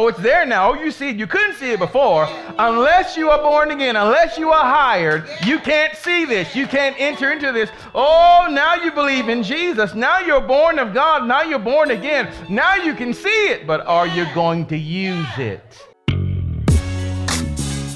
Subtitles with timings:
[0.00, 0.70] Oh, it's there now.
[0.70, 1.16] Oh, you see it.
[1.16, 2.28] You couldn't see it before.
[2.56, 6.54] Unless you are born again, unless you are hired, you can't see this.
[6.54, 7.68] You can't enter into this.
[7.96, 9.96] Oh, now you believe in Jesus.
[9.96, 11.26] Now you're born of God.
[11.26, 12.32] Now you're born again.
[12.48, 13.66] Now you can see it.
[13.66, 15.84] But are you going to use it?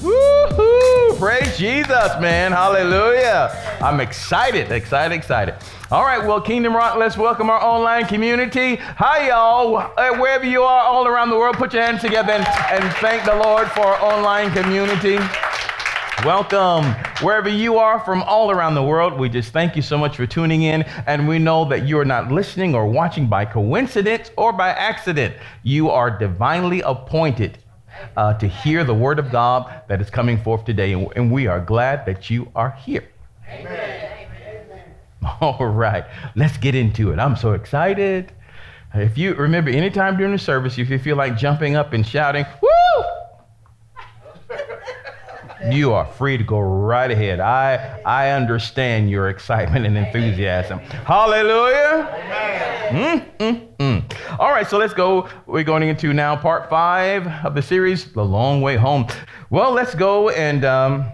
[0.04, 1.18] Woohoo!
[1.18, 2.52] Praise Jesus, man.
[2.52, 3.50] Hallelujah.
[3.82, 5.56] I'm excited, excited, excited.
[5.90, 8.76] All right, well, Kingdom Rock, let's welcome our online community.
[8.76, 9.78] Hi, y'all.
[9.78, 13.26] Uh, wherever you are all around the world, put your hands together and, and thank
[13.26, 15.18] the Lord for our online community.
[16.26, 16.84] Welcome.
[17.22, 20.26] Wherever you are from all around the world, we just thank you so much for
[20.26, 20.82] tuning in.
[21.06, 25.36] And we know that you are not listening or watching by coincidence or by accident.
[25.62, 27.60] You are divinely appointed
[28.16, 30.94] uh, to hear the word of God that is coming forth today.
[30.94, 33.08] And, we are glad that you are here.
[33.48, 34.18] Amen.
[35.42, 37.20] All right, let's get into it.
[37.20, 38.32] I'm so excited.
[38.96, 42.46] If you remember, anytime during the service, if you feel like jumping up and shouting,
[42.62, 42.68] woo!
[45.72, 47.40] You are free to go right ahead.
[47.40, 50.80] I, I understand your excitement and enthusiasm.
[50.80, 52.08] Hallelujah.
[52.90, 54.40] Mm, mm, mm.
[54.40, 55.28] All right, so let's go.
[55.46, 59.08] We're going into now part five of the series, The Long Way Home.
[59.50, 61.12] Well, let's go and um,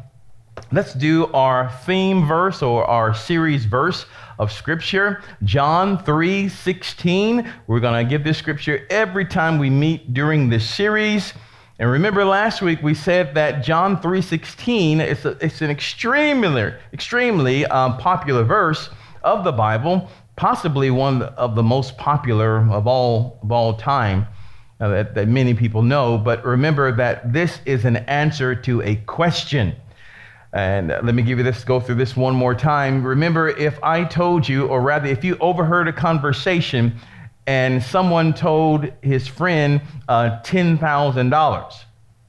[0.71, 4.05] let's do our theme verse or our series verse
[4.39, 10.13] of scripture john 3 16 we're going to give this scripture every time we meet
[10.13, 11.33] during this series
[11.79, 17.97] and remember last week we said that John 3:16 is it's an extremely extremely um,
[17.97, 18.89] popular verse
[19.23, 24.27] of the Bible, possibly one of the most popular of all of all time
[24.79, 26.17] uh, that, that many people know.
[26.17, 29.75] But remember that this is an answer to a question.
[30.53, 33.03] And let me give you this, go through this one more time.
[33.03, 36.93] Remember, if I told you, or rather, if you overheard a conversation
[37.45, 40.79] and someone told his friend uh, $10,000,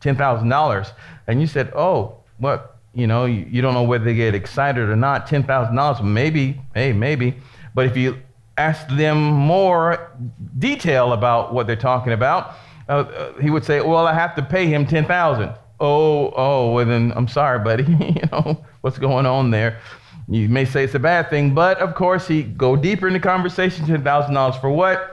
[0.01, 0.93] $10,000,
[1.27, 4.89] and you said, oh, what, you know, you, you, don't know whether they get excited
[4.89, 7.35] or not, $10,000, maybe, hey, maybe.
[7.75, 8.17] But if you
[8.57, 10.13] ask them more
[10.59, 12.55] detail about what they're talking about,
[12.89, 16.87] uh, uh he would say, well, I have to pay him 10000 Oh, oh, well
[16.87, 17.83] then I'm sorry, buddy.
[18.01, 19.81] you know, what's going on there?
[20.29, 23.21] You may say it's a bad thing, but of course, he go deeper in the
[23.21, 23.87] conversation.
[23.87, 25.11] Ten thousand dollars for what?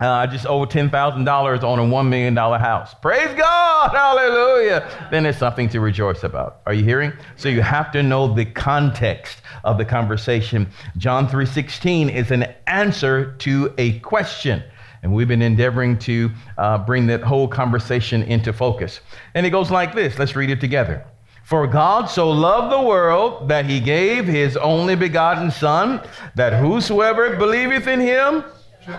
[0.00, 2.92] Uh, I just owe ten thousand dollars on a one million dollar house.
[2.94, 5.08] Praise God, hallelujah!
[5.10, 6.60] Then it's something to rejoice about.
[6.66, 7.12] Are you hearing?
[7.36, 10.68] So you have to know the context of the conversation.
[10.98, 14.62] John three sixteen is an answer to a question.
[15.02, 19.00] And we've been endeavoring to uh, bring that whole conversation into focus.
[19.34, 20.18] And it goes like this.
[20.18, 21.04] Let's read it together.
[21.44, 26.00] For God so loved the world that he gave his only begotten Son,
[26.36, 28.44] that whosoever believeth in him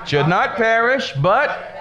[0.05, 1.71] should not perish, but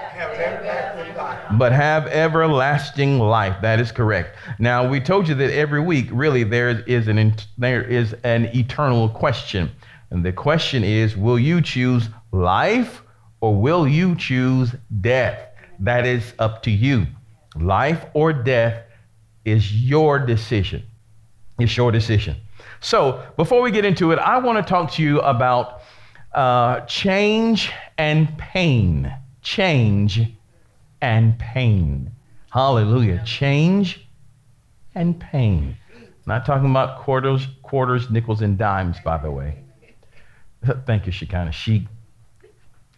[1.58, 3.56] but have everlasting life.
[3.60, 4.38] That is correct.
[4.58, 9.10] Now we told you that every week, really, there is an there is an eternal
[9.10, 9.70] question,
[10.10, 13.03] and the question is: Will you choose life
[13.42, 15.38] or will you choose death?
[15.80, 17.06] That is up to you.
[17.54, 18.84] Life or death
[19.44, 20.82] is your decision.
[21.59, 22.37] It's your decision.
[22.81, 25.82] So, before we get into it, I want to talk to you about
[26.34, 29.15] uh, change and pain.
[29.43, 30.33] Change
[31.00, 32.10] and pain.
[32.50, 33.22] Hallelujah.
[33.25, 34.06] Change
[34.94, 35.77] and pain.
[36.27, 39.62] Not talking about quarters, quarters, nickels, and dimes, by the way.
[40.87, 41.53] Thank you, Shekinah.
[41.53, 41.87] She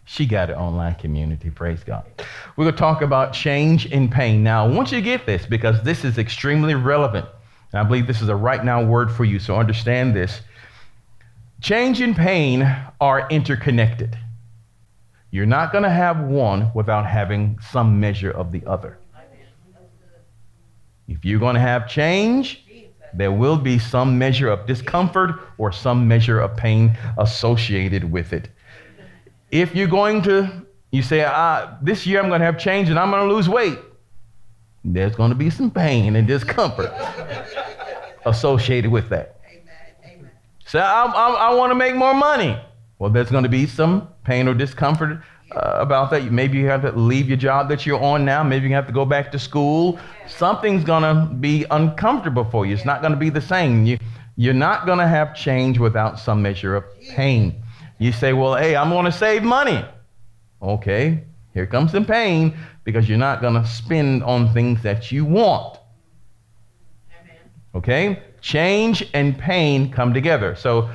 [0.07, 1.49] she got an online community.
[1.49, 2.05] Praise God.
[2.55, 4.41] We're going to talk about change in pain.
[4.41, 7.27] Now, I want you to get this because this is extremely relevant.
[7.73, 10.41] And I believe this is a right now word for you, so understand this.
[11.59, 12.61] Change and pain
[13.01, 14.17] are interconnected.
[15.29, 18.97] You're not going to have one without having some measure of the other.
[21.09, 22.65] If you're going to have change,
[23.13, 28.47] there will be some measure of discomfort or some measure of pain associated with it.
[29.51, 32.99] If you're going to, you say, ah, this year I'm going to have change and
[32.99, 33.79] I'm going to lose weight,
[34.83, 36.91] there's going to be some pain and discomfort
[38.25, 39.39] associated with that.
[40.65, 42.59] So I, I, I want to make more money.
[42.99, 45.21] Well, there's going to be some pain or discomfort
[45.51, 46.31] uh, about that.
[46.31, 48.43] Maybe you have to leave your job that you're on now.
[48.43, 49.99] Maybe you have to go back to school.
[50.27, 52.73] Something's going to be uncomfortable for you.
[52.73, 53.85] It's not going to be the same.
[53.85, 53.97] You,
[54.35, 57.63] You're not going to have change without some measure of pain.
[57.99, 59.83] You say, well, hey, I'm going to save money.
[60.61, 61.23] Okay,
[61.53, 65.79] here comes some pain because you're not going to spend on things that you want.
[67.75, 70.55] Okay, change and pain come together.
[70.55, 70.89] So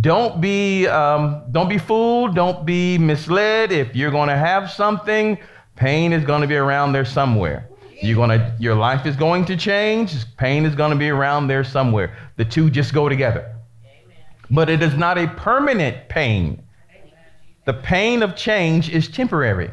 [0.00, 2.34] don't be um, don't be fooled.
[2.34, 3.72] Don't be misled.
[3.72, 5.38] If you're going to have something,
[5.76, 7.68] pain is going to be around there somewhere.
[8.02, 10.12] You're gonna, your life is going to change.
[10.36, 12.16] Pain is going to be around there somewhere.
[12.36, 13.54] The two just go together.
[14.52, 16.62] But it is not a permanent pain.
[17.64, 19.70] The pain of change is temporary.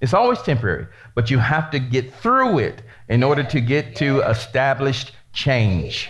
[0.00, 4.20] It's always temporary, but you have to get through it in order to get to
[4.22, 6.08] established change.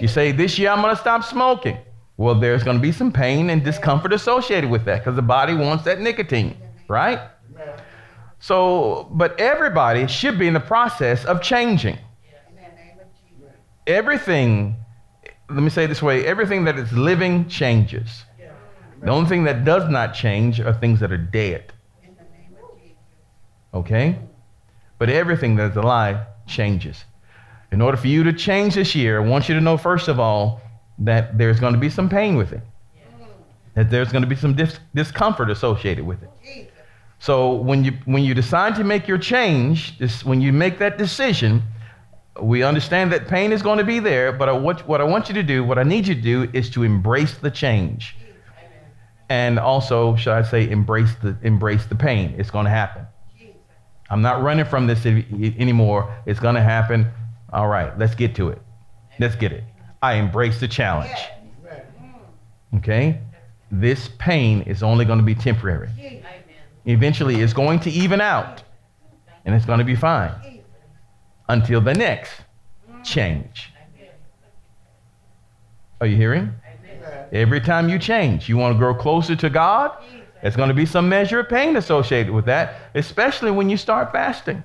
[0.00, 1.78] You say, This year I'm going to stop smoking.
[2.16, 5.54] Well, there's going to be some pain and discomfort associated with that because the body
[5.54, 6.56] wants that nicotine,
[6.88, 7.20] right?
[8.40, 11.98] So, but everybody should be in the process of changing.
[13.86, 14.76] Everything,
[15.48, 18.24] let me say this way everything that is living changes.
[19.02, 21.72] The only thing that does not change are things that are dead.
[23.74, 24.18] Okay?
[24.98, 27.04] But everything that is alive changes.
[27.70, 30.18] In order for you to change this year, I want you to know, first of
[30.18, 30.62] all,
[30.98, 32.62] that there's going to be some pain with it,
[33.74, 36.70] that there's going to be some dis- discomfort associated with it.
[37.18, 40.98] So when you when you decide to make your change, this, when you make that
[40.98, 41.62] decision,
[42.40, 44.32] we understand that pain is going to be there.
[44.32, 46.50] But I, what, what I want you to do, what I need you to do,
[46.52, 48.16] is to embrace the change,
[49.28, 52.34] and also, should I say, embrace the embrace the pain.
[52.38, 53.06] It's going to happen.
[54.10, 56.14] I'm not running from this anymore.
[56.26, 57.08] It's going to happen.
[57.52, 58.60] All right, let's get to it.
[59.18, 59.64] Let's get it.
[60.02, 61.16] I embrace the challenge.
[62.76, 63.20] Okay?
[63.70, 65.88] This pain is only going to be temporary.
[66.84, 68.62] Eventually, it's going to even out
[69.46, 70.53] and it's going to be fine
[71.48, 72.32] until the next
[73.02, 73.70] change.
[76.00, 76.52] Are you hearing?
[77.32, 79.92] Every time you change, you want to grow closer to God,
[80.42, 84.12] there's going to be some measure of pain associated with that, especially when you start
[84.12, 84.62] fasting.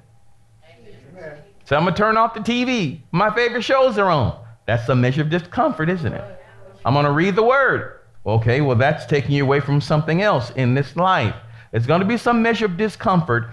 [1.65, 2.99] So I'm going to turn off the TV.
[3.11, 4.43] My favorite shows are on.
[4.65, 6.41] That's a measure of discomfort, isn't it?
[6.83, 7.99] I'm going to read the word.
[8.25, 11.35] Okay, well, that's taking you away from something else in this life.
[11.71, 13.49] There's going to be some measure of discomfort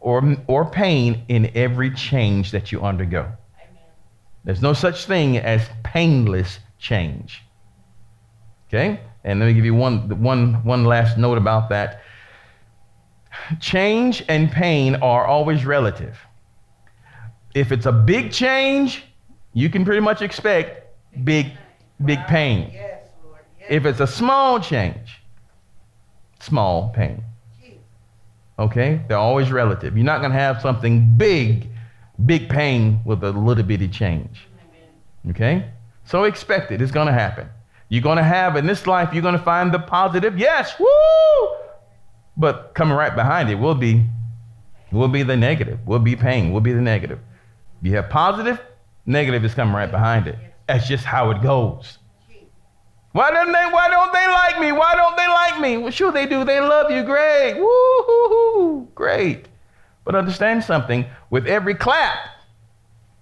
[0.00, 3.20] or, or pain in every change that you undergo.
[3.20, 3.82] Amen.
[4.44, 7.42] There's no such thing as painless change.
[8.68, 9.00] Okay?
[9.24, 12.02] And let me give you one, one, one last note about that.
[13.60, 16.18] Change and pain are always relative.
[17.54, 19.04] If it's a big change,
[19.52, 20.86] you can pretty much expect
[21.24, 21.52] big,
[22.04, 22.72] big pain.
[23.68, 25.20] If it's a small change,
[26.40, 27.22] small pain.
[28.60, 29.00] Okay?
[29.08, 29.96] They're always relative.
[29.96, 31.68] You're not going to have something big,
[32.24, 34.46] big pain with a little bitty change.
[35.30, 35.68] Okay?
[36.04, 36.80] So expect it.
[36.80, 37.48] It's going to happen.
[37.88, 40.38] You're going to have, in this life, you're going to find the positive.
[40.38, 41.56] Yes, woo!
[42.36, 44.04] But coming right behind it will be,
[44.92, 47.18] will be the negative, will be pain, will be the negative.
[47.82, 48.60] You have positive,
[49.06, 50.36] Negative is coming right behind it.
[50.68, 51.98] That's just how it goes.
[53.12, 53.66] Why don't they?
[53.72, 54.72] Why don't they like me?
[54.72, 55.76] Why don't they like me?
[55.78, 56.44] Well, sure they do.
[56.44, 57.02] They love you.
[57.02, 57.54] Great.
[57.54, 57.66] Woo
[58.06, 58.88] hoo!
[58.94, 59.48] Great.
[60.04, 61.04] But understand something.
[61.28, 62.18] With every clap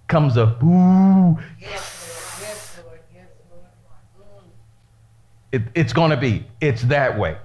[0.07, 1.39] comes a boo.
[1.59, 3.01] Yes, Lord.
[3.15, 4.45] Yes, Lord.
[5.53, 6.47] It, it's going to be.
[6.61, 7.39] It's that way.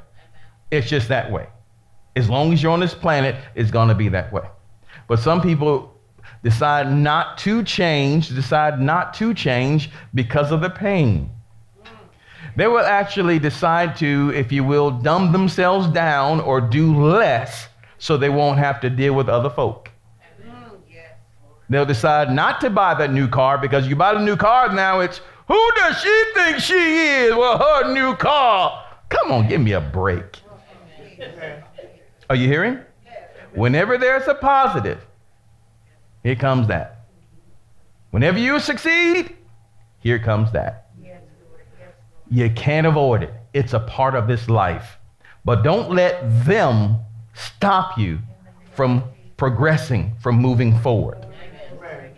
[0.70, 1.48] It's just that way.
[2.16, 4.48] As long as you're on this planet, it's going to be that way.
[5.08, 5.94] But some people
[6.44, 11.30] decide not to change, decide not to change because of the pain.
[12.56, 17.68] They will actually decide to, if you will, dumb themselves down or do less
[17.98, 19.90] so they won't have to deal with other folk.
[21.70, 25.00] They'll decide not to buy that new car because you buy the new car now,
[25.00, 27.36] it's who does she think she is?
[27.36, 28.86] with her new car.
[29.10, 30.40] Come on, give me a break.
[32.30, 32.80] Are you hearing?
[33.54, 35.00] Whenever there's a positive,
[36.24, 37.06] here comes that.
[38.12, 39.36] Whenever you succeed,
[40.00, 40.83] here comes that.
[42.34, 43.32] You can't avoid it.
[43.54, 44.98] It's a part of this life.
[45.46, 46.98] But don't let them
[47.36, 48.18] stop you
[48.74, 49.04] from
[49.38, 51.28] progressing, from moving forward.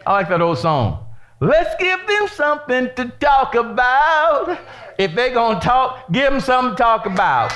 [0.08, 1.06] I like that old song.
[1.42, 4.58] Let's give them something to talk about.
[4.98, 7.52] If they're going to talk, give them something to talk about.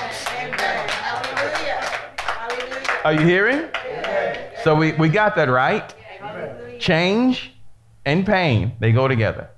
[3.05, 3.69] Are you hearing?
[4.65, 5.95] So we, we got that right.
[6.77, 7.53] Change
[8.03, 9.49] and pain, they go together.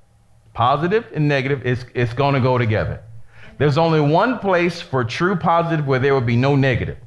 [0.53, 3.01] Positive and negative, it's, it's going to go together.
[3.57, 6.97] There's only one place for true positive where there will be no negative,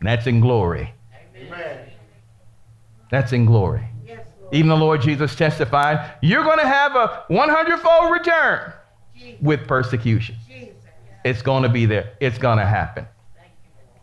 [0.00, 0.92] and that's in glory.
[1.36, 1.90] Amen.
[3.10, 3.86] That's in glory.
[4.06, 8.72] Yes, Even the Lord Jesus testified, you're going to have a 100 fold return
[9.40, 10.36] with persecution.
[11.24, 13.06] It's going to be there, it's going to happen.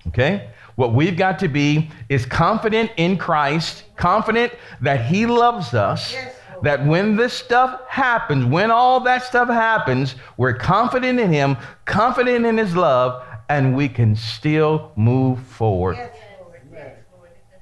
[0.08, 0.50] Okay?
[0.76, 6.16] What we've got to be is confident in Christ, confident that He loves us.
[6.64, 12.46] That when this stuff happens, when all that stuff happens, we're confident in Him, confident
[12.46, 15.98] in His love, and we can still move forward.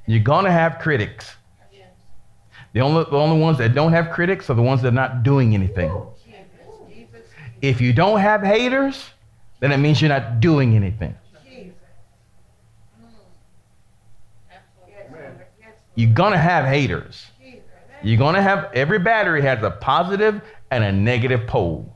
[0.05, 1.35] You're going to have critics.
[2.73, 5.23] The only, the only ones that don't have critics are the ones that are not
[5.23, 5.91] doing anything.
[7.61, 9.09] If you don't have haters,
[9.59, 11.15] then it means you're not doing anything.
[15.95, 17.25] You're going to have haters.
[18.01, 20.41] You're going to have, every battery has a positive
[20.71, 21.95] and a negative pole.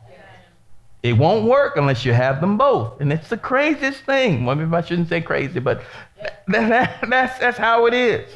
[1.02, 3.02] It won't work unless you have them both.
[3.02, 4.46] And it's the craziest thing.
[4.46, 5.84] Well, maybe I shouldn't say crazy, but
[6.22, 8.30] that, that, that's, that's how it is.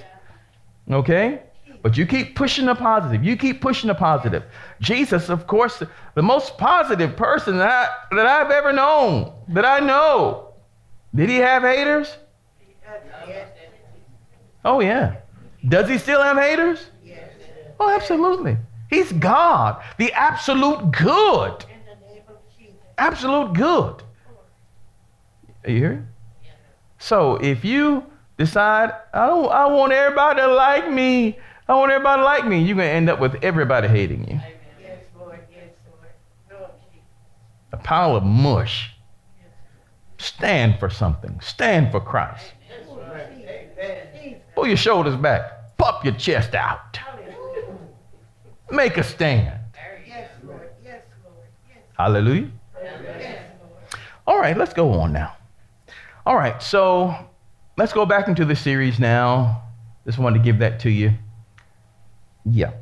[0.91, 1.41] Okay?
[1.81, 3.24] But you keep pushing the positive.
[3.24, 4.43] You keep pushing the positive.
[4.81, 5.81] Jesus, of course,
[6.15, 10.53] the most positive person that, I, that I've ever known, that I know.
[11.15, 12.17] Did he have haters?
[14.65, 15.17] Oh, yeah.
[15.67, 16.89] Does he still have haters?
[17.79, 18.57] Oh, absolutely.
[18.89, 21.65] He's God, the absolute good.
[22.98, 24.03] Absolute good.
[25.65, 26.07] Are you hearing?
[26.98, 28.03] So if you
[28.38, 32.63] decide, I don't I want everybody to like me, I want everybody to like me,
[32.63, 34.39] you're gonna end up with everybody hating you.
[34.81, 35.69] Yes, Lord, yes,
[36.50, 36.72] Lord.
[37.74, 38.93] A pile of mush.
[40.17, 41.39] Stand for something.
[41.41, 42.53] Stand for Christ.
[44.55, 45.77] Pull your shoulders back.
[45.77, 47.00] Pop your chest out.
[48.71, 49.59] Make a stand.
[51.97, 52.51] Hallelujah.
[54.27, 55.36] All right, let's go on now.
[56.25, 57.15] All right, so
[57.77, 59.63] let's go back into the series now.
[60.05, 61.13] Just wanted to give that to you.
[62.45, 62.74] Yeah.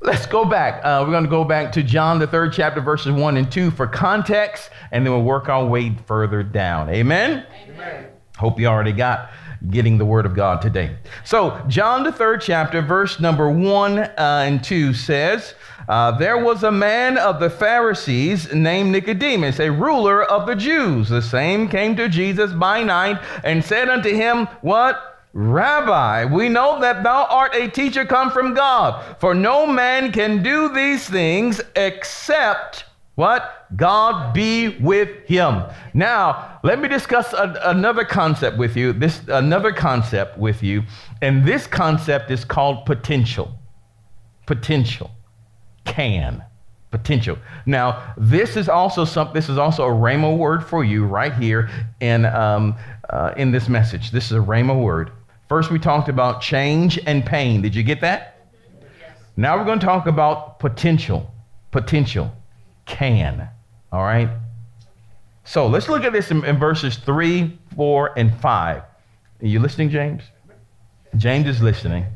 [0.00, 0.84] Let's go back.
[0.84, 3.70] Uh, we're going to go back to John, the third chapter, verses 1 and 2
[3.70, 6.90] for context, and then we'll work our way further down.
[6.90, 7.46] Amen?
[7.68, 8.06] Amen.
[8.36, 9.30] Hope you already got
[9.70, 10.96] getting the word of God today.
[11.24, 15.54] So, John, the third chapter, verse number 1 uh, and 2 says,
[15.88, 21.08] uh, There was a man of the Pharisees named Nicodemus, a ruler of the Jews.
[21.08, 25.10] The same came to Jesus by night and said unto him, What?
[25.36, 30.44] Rabbi, we know that thou art a teacher come from God, for no man can
[30.44, 33.66] do these things except what?
[33.76, 35.62] God be with him.
[35.92, 38.92] Now, let me discuss a, another concept with you.
[38.92, 40.82] This another concept with you,
[41.22, 43.56] and this concept is called potential.
[44.46, 45.12] Potential.
[45.84, 46.42] Can.
[46.90, 47.38] Potential.
[47.66, 49.30] Now, this is also some.
[49.32, 52.76] This is also a rhema word for you right here in um,
[53.10, 54.10] uh, in this message.
[54.10, 55.12] This is a rhema word.
[55.48, 57.62] First, we talked about change and pain.
[57.62, 58.48] Did you get that?
[58.80, 59.18] Yes.
[59.36, 61.32] Now we're going to talk about potential.
[61.70, 62.32] Potential.
[62.86, 63.48] Can.
[63.92, 64.28] All right?
[65.44, 68.76] So let's look at this in, in verses 3, 4, and 5.
[68.76, 68.86] Are
[69.40, 70.22] you listening, James?
[71.16, 72.06] James is listening.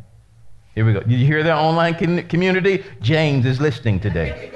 [0.74, 1.00] Here we go.
[1.00, 1.94] Did you hear that online
[2.24, 2.84] community?
[3.00, 4.50] James is listening today.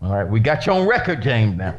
[0.00, 1.76] All right, we got you on record, James, now.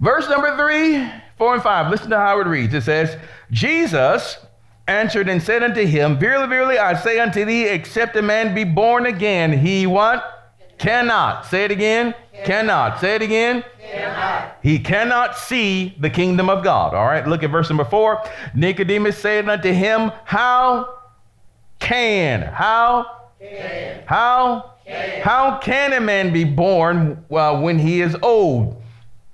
[0.00, 1.90] Verse number 3 4 and 5.
[1.90, 2.74] Listen to how it reads.
[2.74, 3.16] It says,
[3.50, 4.38] Jesus
[4.86, 8.64] answered and said unto him, Verily, verily, I say unto thee, except a man be
[8.64, 10.35] born again, he what?
[10.78, 11.46] Cannot.
[11.46, 12.14] Say it again.
[12.32, 12.46] Cannot.
[12.46, 13.00] cannot.
[13.00, 13.64] Say it again.
[13.80, 14.58] Cannot.
[14.62, 16.94] He cannot see the kingdom of God.
[16.94, 18.22] All right, look at verse number 4.
[18.54, 20.98] Nicodemus said unto him, How
[21.78, 22.42] can?
[22.42, 23.06] How?
[23.38, 24.02] Can.
[24.06, 24.74] How?
[24.84, 25.22] Can.
[25.22, 28.82] How can a man be born uh, when he is old?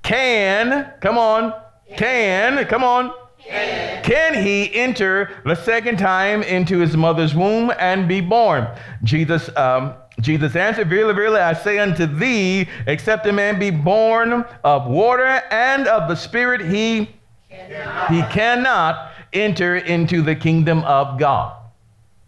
[0.02, 1.54] Can, come on,
[1.96, 3.12] can, come on.
[3.38, 4.02] Can.
[4.02, 8.68] Can he enter the second time into his mother's womb and be born?
[9.02, 14.44] Jesus, um, Jesus answered, Verily, verily, I say unto thee, except a man be born
[14.62, 17.08] of water and of the Spirit, he
[17.48, 21.56] cannot, he cannot enter into the kingdom of God.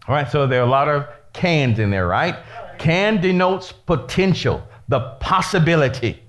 [0.07, 2.35] All right, so there are a lot of cans in there, right?
[2.79, 6.21] Can denotes potential, the possibility.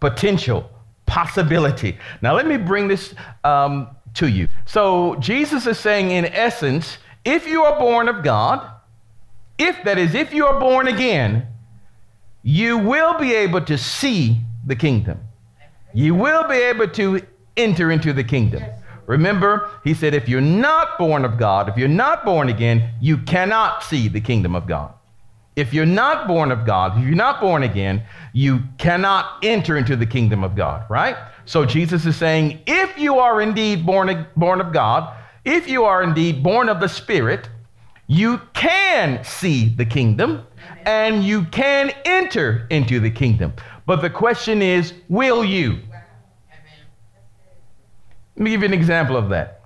[0.00, 0.70] Potential
[1.06, 1.98] possibility.
[2.22, 4.48] Now, let me bring this um, to you.
[4.66, 8.73] So, Jesus is saying, in essence, if you are born of God,
[9.58, 11.46] if that is, if you are born again,
[12.42, 15.20] you will be able to see the kingdom.
[15.92, 17.22] You will be able to
[17.56, 18.62] enter into the kingdom.
[19.06, 23.18] Remember, he said, if you're not born of God, if you're not born again, you
[23.18, 24.92] cannot see the kingdom of God.
[25.56, 29.94] If you're not born of God, if you're not born again, you cannot enter into
[29.94, 31.16] the kingdom of God, right?
[31.44, 36.02] So Jesus is saying, if you are indeed born, born of God, if you are
[36.02, 37.48] indeed born of the Spirit,
[38.06, 40.46] You can see the kingdom
[40.84, 43.54] and you can enter into the kingdom.
[43.86, 45.78] But the question is, will you?
[48.36, 49.62] Let me give you an example of that.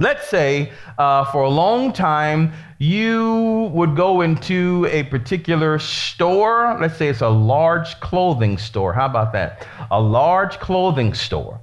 [0.00, 6.78] Let's say uh, for a long time you would go into a particular store.
[6.80, 8.92] Let's say it's a large clothing store.
[8.92, 9.66] How about that?
[9.90, 11.60] A large clothing store.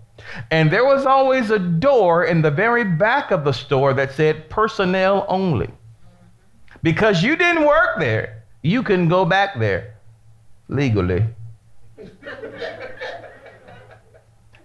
[0.52, 4.50] And there was always a door in the very back of the store that said
[4.50, 5.70] personnel only.
[6.86, 9.96] Because you didn't work there, you can go back there
[10.68, 11.26] legally.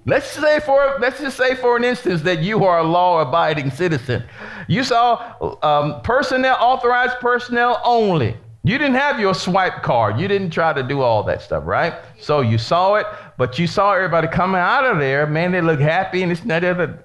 [0.05, 4.23] Let's say for let's just say for an instance that you are a law-abiding citizen.
[4.69, 8.37] You saw um, personnel, authorized personnel only.
[8.65, 10.21] You didn't have your swipe card.
[10.21, 11.95] You didn't try to do all that stuff, right?
[12.19, 13.07] So you saw it,
[13.39, 15.27] but you saw everybody coming out of there.
[15.27, 17.03] Man, they look happy and it's not other.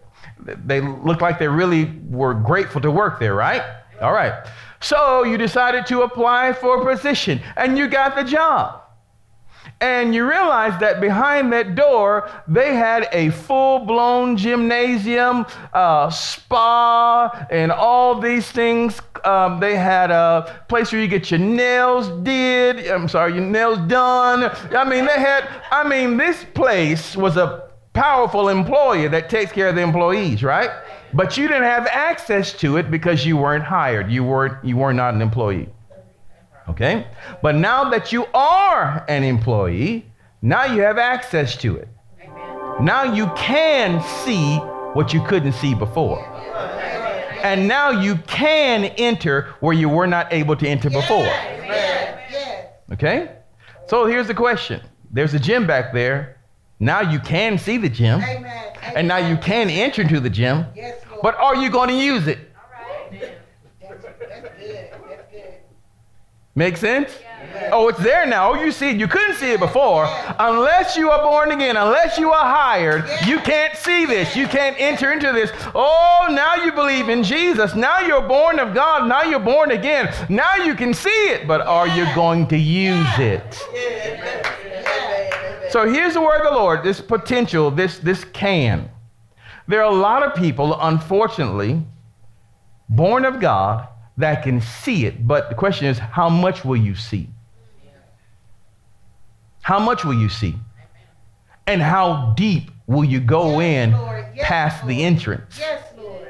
[0.66, 3.64] They look like they really were grateful to work there, right?
[4.02, 4.46] All right.
[4.80, 8.82] So you decided to apply for a position and you got the job.
[9.82, 17.46] And you realize that behind that door, they had a full blown gymnasium, uh, spa,
[17.50, 19.02] and all these things.
[19.26, 22.88] Um, they had a place where you get your nails did.
[22.88, 24.44] I'm sorry, your nails done.
[24.72, 29.70] I mean, they had, I mean, this place was a powerful employer that takes care
[29.70, 30.70] of the employees, right?
[31.16, 34.12] But you didn't have access to it because you weren't hired.
[34.12, 35.70] You weren't, you were not an employee.
[36.68, 37.08] Okay?
[37.42, 41.88] But now that you are an employee, now you have access to it.
[42.22, 42.86] Amen.
[42.86, 44.58] Now you can see
[44.94, 46.20] what you couldn't see before.
[47.44, 51.32] And now you can enter where you were not able to enter before.
[52.92, 53.32] Okay?
[53.88, 54.82] So here's the question
[55.12, 56.42] there's a gym back there.
[56.80, 58.22] Now you can see the gym.
[58.96, 60.66] And now you can enter into the gym.
[61.26, 62.38] But are you going to use it?
[66.54, 67.18] Make sense?
[67.20, 67.70] Yeah.
[67.74, 68.52] Oh, it's there now.
[68.52, 68.98] Oh, you see it.
[68.98, 70.06] You couldn't see it before.
[70.38, 74.36] Unless you are born again, unless you are hired, you can't see this.
[74.36, 75.50] You can't enter into this.
[75.74, 77.74] Oh, now you believe in Jesus.
[77.74, 79.10] Now you're born of God.
[79.10, 80.14] Now you're born again.
[80.30, 83.52] Now you can see it, but are you going to use it?
[85.72, 88.92] So here's the word of the Lord this potential, this, this can.
[89.68, 91.82] There are a lot of people, unfortunately,
[92.90, 95.28] born of God that can see it.
[95.28, 97.30] But the question is, how much will you see?
[99.62, 100.56] How much will you see?
[101.66, 103.92] And how deep will you go yes, in
[104.36, 104.92] yes, past Lord.
[104.92, 105.58] the entrance?
[105.60, 106.28] Yes, Lord.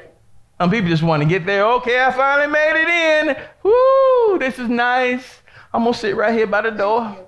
[0.58, 1.66] Some people just want to get there.
[1.72, 3.36] Okay, I finally made it in.
[3.62, 5.40] Woo, this is nice.
[5.74, 7.14] I'm going to sit right here by the door.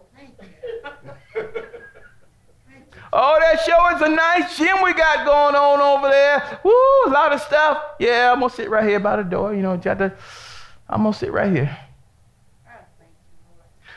[3.11, 5.81] Oh, that show is a nice gym we got going on
[6.65, 6.73] Woo,
[7.07, 7.83] a lot of stuff.
[7.99, 9.55] Yeah, I'm gonna sit right here by the door.
[9.55, 10.13] You know, to
[10.89, 11.77] I'm to sit right here.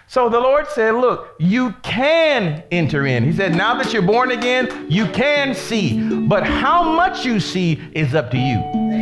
[0.07, 3.23] So the Lord said, Look, you can enter in.
[3.23, 6.01] He said, Now that you're born again, you can see.
[6.27, 9.00] But how much you see is up to you.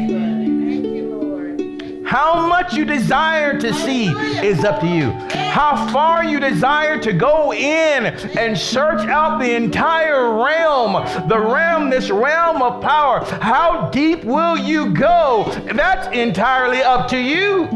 [2.10, 4.08] How much you desire to see
[4.44, 5.12] is up to you.
[5.52, 11.92] How far you desire to go in and search out the entire realm, the realm,
[11.92, 13.20] this realm of power.
[13.42, 15.52] How deep will you go?
[15.72, 17.68] That's entirely up to you.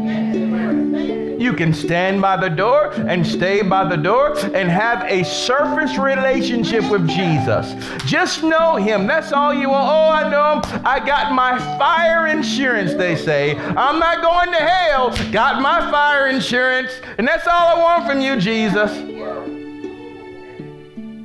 [1.44, 5.98] You can stand by the door and stay by the door and have a surface
[5.98, 7.74] relationship with Jesus.
[8.06, 9.06] Just know Him.
[9.06, 9.86] That's all you want.
[9.86, 10.86] Oh, I know Him.
[10.86, 13.58] I got my fire insurance, they say.
[13.58, 15.10] I'm not going to hell.
[15.32, 16.92] Got my fire insurance.
[17.18, 18.90] And that's all I want from you, Jesus.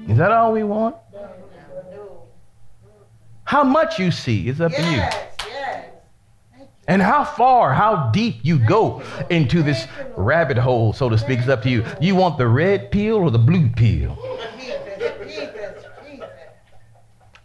[0.10, 0.97] Is that all we want?
[3.45, 5.28] How much you see is up to you
[6.89, 11.47] and how far, how deep you go into this rabbit hole, so to speak, is
[11.47, 11.86] up to you.
[12.02, 14.17] You want the red pill or the blue pill?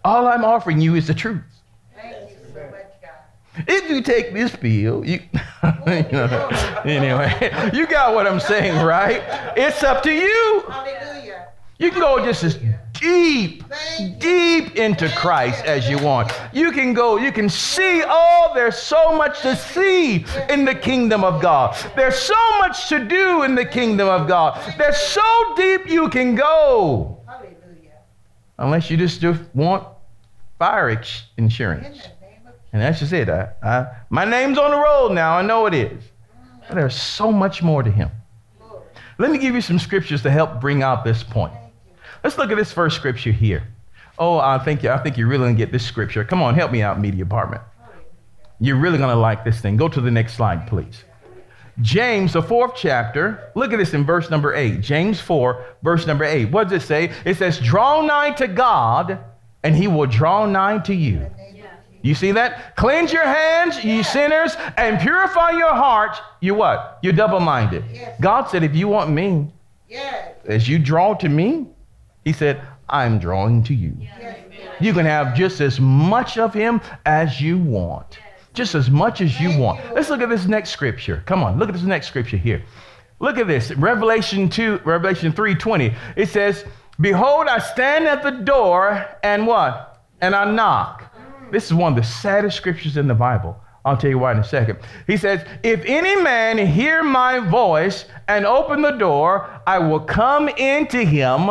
[0.02, 1.42] All I'm offering you is the truth.
[3.68, 5.20] If you take this pill, you,
[5.62, 6.50] you know,
[6.84, 9.22] anyway, you got what I'm saying, right?
[9.56, 10.64] It's up to you.
[11.78, 12.58] You can go just as
[13.04, 13.64] deep,
[14.18, 16.32] deep into Christ as you want.
[16.52, 21.22] You can go, you can see, oh, there's so much to see in the kingdom
[21.22, 21.76] of God.
[21.96, 24.58] There's so much to do in the kingdom of God.
[24.78, 27.20] There's so deep you can go.
[28.58, 29.22] Unless you just
[29.54, 29.86] want
[30.58, 30.98] fire
[31.36, 32.08] insurance.
[32.72, 33.28] And that's just it.
[33.28, 35.36] I, I, my name's on the roll now.
[35.36, 36.02] I know it is.
[36.66, 38.10] But there's so much more to him.
[39.18, 41.52] Let me give you some scriptures to help bring out this point.
[42.24, 43.62] Let's look at this first scripture here.
[44.18, 44.90] Oh, I think, you.
[44.90, 46.24] I think you're really to get this scripture.
[46.24, 47.60] Come on, help me out, media department.
[48.60, 49.76] You're really to like this thing.
[49.76, 51.04] Go to the next slide, please.
[51.82, 54.80] James, the fourth chapter, look at this in verse number eight.
[54.80, 56.46] James 4, verse number eight.
[56.46, 57.12] What does it say?
[57.24, 59.18] It says, Draw nigh to God,
[59.64, 61.28] and he will draw nigh to you.
[62.00, 62.76] You see that?
[62.76, 66.20] Cleanse your hands, ye sinners, and purify your hearts.
[66.40, 66.98] You what?
[67.02, 67.82] You're double minded.
[68.20, 69.50] God said, if you want me,
[69.88, 70.34] Yes.
[70.46, 71.66] as you draw to me,
[72.24, 73.96] He said, I'm drawing to you.
[74.80, 78.18] You can have just as much of Him as you want.
[78.52, 79.80] Just as much as you want.
[79.94, 81.22] Let's look at this next scripture.
[81.26, 82.62] Come on, look at this next scripture here.
[83.20, 83.72] Look at this.
[83.72, 85.94] Revelation 2, Revelation 3:20.
[86.16, 86.64] It says,
[87.00, 90.04] Behold, I stand at the door and what?
[90.20, 91.12] And I knock.
[91.50, 93.60] This is one of the saddest scriptures in the Bible.
[93.84, 94.78] I'll tell you why in a second.
[95.06, 100.48] He says, If any man hear my voice and open the door, I will come
[100.48, 101.50] into him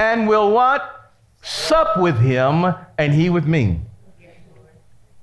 [0.00, 1.12] and will what?
[1.42, 3.80] Sup with him and he with me.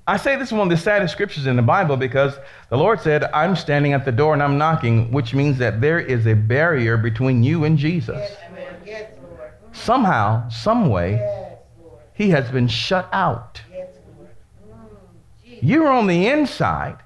[0.05, 2.37] I say this is one of the saddest scriptures in the Bible because
[2.69, 5.99] the Lord said, I'm standing at the door and I'm knocking, which means that there
[5.99, 8.17] is a barrier between you and Jesus.
[8.17, 8.75] Yes, Lord.
[8.85, 9.51] Yes, Lord.
[9.73, 11.57] Somehow, some way, Yes,
[12.13, 13.61] he has been shut out.
[13.71, 13.89] Yes,
[14.63, 15.59] Mm.
[15.61, 16.97] You're on the inside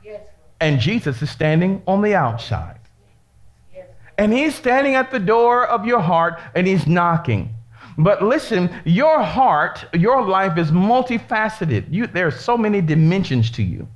[0.60, 2.80] and Jesus is standing on the outside.
[4.18, 7.56] And he's standing at the door of your heart and he's knocking.
[7.98, 11.86] But listen, your heart, your life is multifaceted.
[11.90, 13.88] You, there are so many dimensions to you.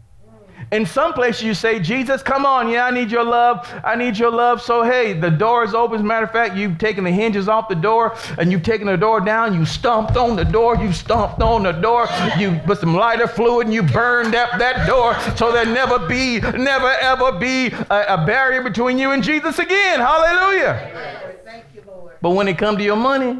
[0.72, 3.72] In some places, you say, Jesus, come on, yeah, I need your love.
[3.84, 4.62] I need your love.
[4.62, 5.96] So, hey, the door is open.
[5.98, 8.88] As a matter of fact, you've taken the hinges off the door and you've taken
[8.88, 9.54] the door down.
[9.54, 10.76] You stomped on the door.
[10.78, 12.08] You stomped on the door.
[12.40, 16.40] You put some lighter fluid and you burned up that door so there never be,
[16.40, 20.00] never ever be a, a barrier between you and Jesus again.
[20.00, 21.42] Hallelujah.
[21.46, 22.14] Thank you, Lord.
[22.22, 23.40] But when it come to your money,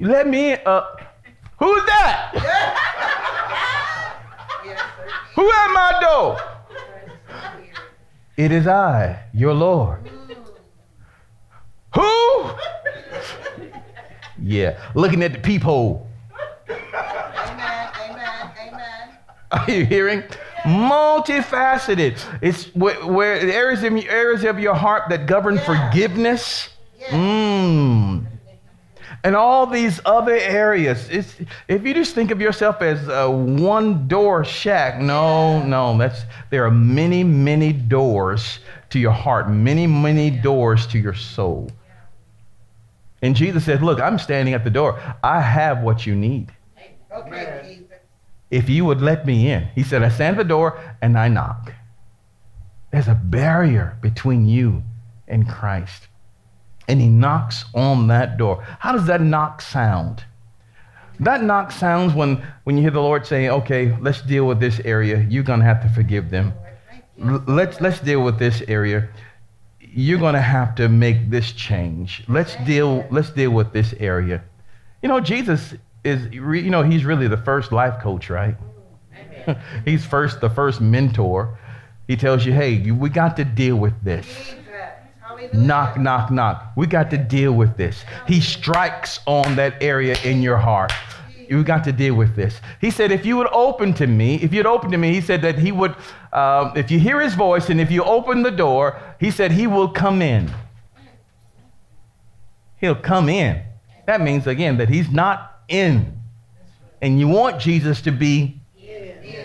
[0.00, 0.58] you let me in.
[0.64, 0.82] Uh,
[1.58, 2.32] who's that?
[5.36, 6.40] Who at my door?
[8.36, 10.10] It is I, your Lord.
[11.94, 12.50] Who?
[14.42, 16.08] Yeah, looking at the peephole.
[16.70, 17.90] Amen.
[18.00, 18.50] Amen.
[18.68, 19.18] Amen.
[19.52, 20.22] Are you hearing?
[20.62, 22.18] Multifaceted.
[22.40, 25.90] It's where, where the areas of, areas of your heart that govern Yeah.
[25.90, 26.70] forgiveness.
[26.98, 27.10] Yes.
[27.12, 28.29] Mm.
[29.22, 31.08] And all these other areas.
[31.10, 31.36] It's,
[31.68, 36.64] if you just think of yourself as a one door shack, no, no, that's there
[36.64, 41.70] are many, many doors to your heart, many, many doors to your soul.
[43.22, 44.98] And Jesus said, Look, I'm standing at the door.
[45.22, 46.52] I have what you need.
[47.12, 47.82] Okay,
[48.50, 49.68] If you would let me in.
[49.74, 51.74] He said, I stand at the door and I knock.
[52.90, 54.82] There's a barrier between you
[55.28, 56.08] and Christ.
[56.90, 58.64] And he knocks on that door.
[58.80, 60.24] How does that knock sound?
[61.20, 64.80] That knock sounds when, when you hear the Lord saying, okay, let's deal with this
[64.80, 65.24] area.
[65.30, 66.52] You're going to have to forgive them.
[67.16, 69.08] Let's, let's deal with this area.
[69.80, 72.24] You're going to have to make this change.
[72.26, 74.42] Let's deal, let's deal with this area.
[75.00, 78.56] You know, Jesus is, you know, he's really the first life coach, right?
[79.84, 81.56] he's first, the first mentor.
[82.08, 84.26] He tells you, hey, we got to deal with this.
[85.52, 86.72] Knock, knock, knock.
[86.76, 88.04] We got to deal with this.
[88.26, 90.92] He strikes on that area in your heart.
[91.48, 92.60] You got to deal with this.
[92.80, 95.42] He said, if you would open to me, if you'd open to me, he said
[95.42, 95.96] that he would,
[96.32, 99.66] um, if you hear his voice and if you open the door, he said he
[99.66, 100.48] will come in.
[102.80, 103.62] He'll come in.
[104.06, 106.20] That means, again, that he's not in.
[107.02, 108.60] And you want Jesus to be,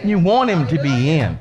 [0.04, 1.40] you want him to be in.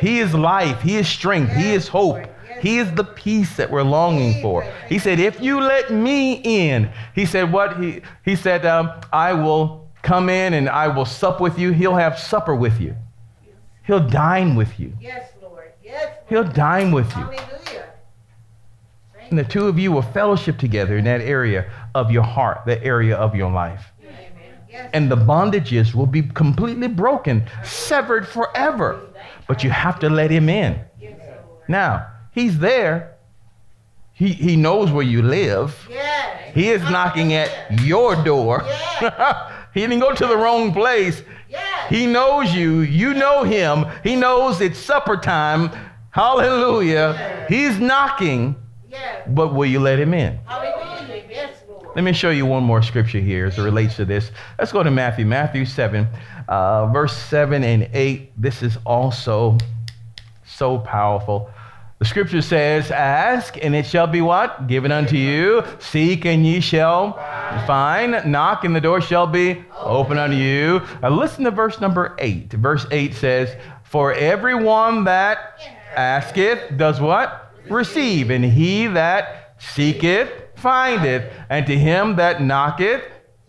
[0.00, 0.82] He is life.
[0.82, 1.52] He is strength.
[1.52, 2.26] He is hope.
[2.60, 4.62] He is the peace that we're longing for.
[4.88, 7.80] He said, if you let me in, he said, what?
[7.80, 11.72] He, he said, um, I will come in and I will sup with you.
[11.72, 12.94] He'll have supper with you.
[13.86, 14.92] He'll dine with you.
[15.00, 15.72] Yes, Lord.
[15.82, 16.12] Yes.
[16.28, 17.22] He'll dine with you.
[17.22, 17.92] Hallelujah.
[19.30, 22.82] And the two of you will fellowship together in that area of your heart, that
[22.84, 23.92] area of your life.
[24.76, 24.90] Yes.
[24.92, 29.00] And the bondages will be completely broken, severed forever.
[29.48, 30.78] But you have to let him in.
[31.00, 31.18] Yes,
[31.68, 33.16] Now, he's there.
[34.12, 35.74] He, he knows where you live.
[35.90, 36.54] Yes.
[36.54, 37.50] He is knocking at
[37.82, 38.62] your door.
[38.64, 39.52] Yes.
[39.74, 41.22] he didn't go to the wrong place.
[41.50, 41.90] Yes.
[41.90, 42.80] He knows you.
[42.80, 43.84] You know him.
[44.04, 45.70] He knows it's supper time.
[46.10, 47.44] Hallelujah.
[47.48, 48.56] He's knocking,
[48.90, 49.28] Yes.
[49.28, 50.38] but will you let him in?
[50.46, 51.24] Hallelujah.
[51.28, 51.62] Yes,
[51.94, 54.30] Let me show you one more scripture here as it relates to this.
[54.58, 56.06] Let's go to Matthew, Matthew 7,
[56.48, 58.32] uh, verse 7 and 8.
[58.40, 59.58] This is also
[60.46, 61.50] so powerful.
[61.98, 64.66] The scripture says, Ask, and it shall be what?
[64.66, 65.62] Given unto you.
[65.78, 67.14] Seek, and ye shall
[67.66, 68.30] find.
[68.30, 70.82] Knock, and the door shall be open unto you.
[71.00, 72.52] Now listen to verse number eight.
[72.52, 75.58] Verse eight says, For everyone that
[75.96, 77.54] asketh does what?
[77.70, 78.28] Receive.
[78.30, 81.32] And he that seeketh findeth.
[81.48, 83.02] And to him that knocketh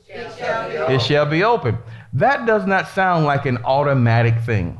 [0.08, 1.78] it shall be open.
[2.14, 4.80] That does not sound like an automatic thing.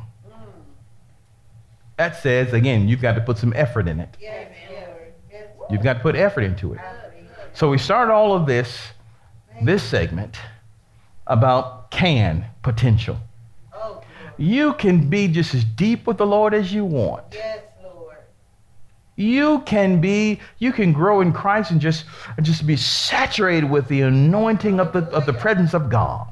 [1.98, 4.16] That says, again, you've got to put some effort in it.
[4.22, 4.52] Yes,
[5.32, 6.80] Yes, You've got to put effort into it.
[7.54, 8.78] So we start all of this,
[9.64, 10.38] this segment
[11.26, 13.18] about can potential.
[13.74, 14.02] Oh,
[14.38, 17.26] You can be just as deep with the Lord as you want.
[17.34, 18.18] Yes, Lord.
[19.16, 22.06] You can be, you can grow in Christ and just,
[22.38, 26.28] and just be saturated with the anointing of the, of the presence of God.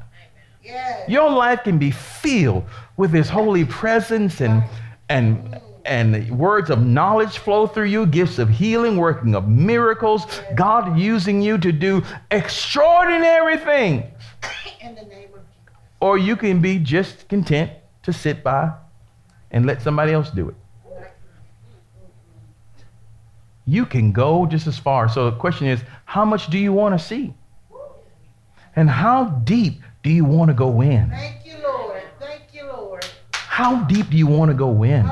[0.63, 1.10] Yes.
[1.10, 2.65] Your life can be filled
[2.97, 4.63] with His holy presence and
[5.10, 10.98] and and words of knowledge flow through you, gifts of healing, working of miracles, God
[10.98, 14.06] using you to do extraordinary things.
[14.82, 15.74] In the name of Jesus.
[16.00, 18.72] Or you can be just content to sit by
[19.52, 20.56] and let somebody else do it.
[23.68, 25.10] You can go just as far.
[25.10, 27.34] So the question is, how much do you want to see?
[28.76, 31.10] And how deep do you want to go in?
[31.10, 32.04] Thank you, Lord.
[32.20, 33.06] Thank you, Lord.
[33.56, 35.10] How deep do you want to go in?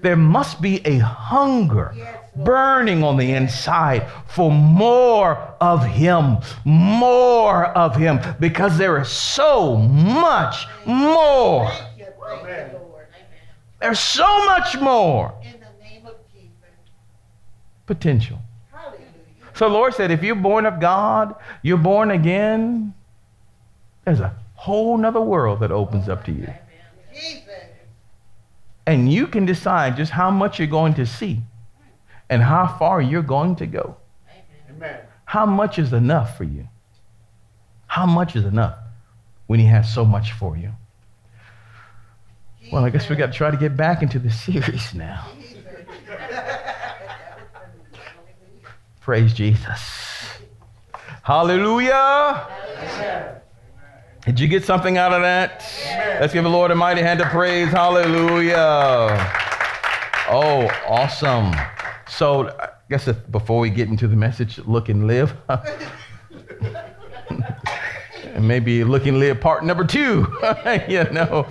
[0.00, 1.92] There must be a hunger
[2.36, 9.76] burning on the inside for more of Him, more of Him, because there is so
[9.76, 11.68] much more.
[11.68, 12.06] Thank you.
[12.44, 13.08] Thank you, Lord.
[13.80, 16.54] There's so much more In the name of Jesus.
[17.86, 18.38] potential.
[19.54, 22.94] So, the Lord said, if you're born of God, you're born again,
[24.04, 26.46] there's a whole nother world that opens up to you.
[28.90, 31.42] And you can decide just how much you're going to see
[32.28, 33.96] and how far you're going to go.
[34.68, 34.98] Amen.
[35.26, 36.66] How much is enough for you?
[37.86, 38.76] How much is enough
[39.46, 40.72] when He has so much for you?
[42.72, 45.24] Well, I guess we got to try to get back into the series now.
[49.00, 49.80] Praise Jesus.
[51.22, 53.36] Hallelujah.
[54.24, 55.64] Did you get something out of that?
[56.20, 57.68] Let's give the Lord a mighty hand of praise.
[57.68, 58.56] Hallelujah.
[60.28, 61.54] Oh, awesome.
[62.06, 65.34] So, I guess if, before we get into the message, look and live.
[68.34, 70.26] and maybe look and live part number two,
[70.88, 71.46] you know.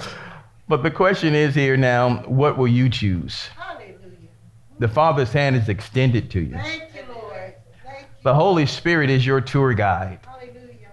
[0.67, 3.47] But the question is here now what will you choose?
[3.57, 3.97] Hallelujah.
[4.77, 6.53] The Father's hand is extended to you.
[6.53, 7.55] Thank you, Lord.
[7.83, 8.07] Thank you.
[8.23, 10.19] The Holy Spirit is your tour guide.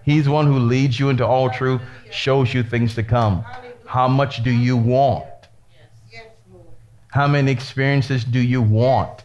[0.07, 3.45] He's one who leads you into all truth, shows you things to come.
[3.85, 5.27] How much do you want?
[7.09, 9.25] How many experiences do you want?